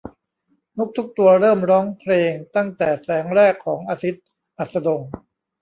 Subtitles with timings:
[0.77, 4.25] นกทุกตัวเริ่มร้องเพลงตั้งแต่แสงแรกของอาทิตย์
[4.57, 5.01] อัสดง